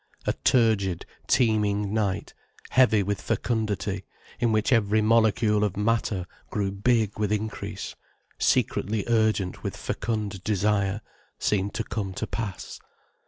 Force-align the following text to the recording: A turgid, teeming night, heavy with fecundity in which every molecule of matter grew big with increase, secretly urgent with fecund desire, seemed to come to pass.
A 0.25 0.33
turgid, 0.33 1.05
teeming 1.27 1.93
night, 1.93 2.33
heavy 2.71 3.03
with 3.03 3.21
fecundity 3.21 4.03
in 4.39 4.51
which 4.51 4.73
every 4.73 4.99
molecule 4.99 5.63
of 5.63 5.77
matter 5.77 6.25
grew 6.49 6.71
big 6.71 7.19
with 7.19 7.31
increase, 7.31 7.93
secretly 8.39 9.03
urgent 9.05 9.61
with 9.61 9.77
fecund 9.77 10.43
desire, 10.43 11.01
seemed 11.37 11.75
to 11.75 11.83
come 11.83 12.15
to 12.15 12.25
pass. 12.25 12.79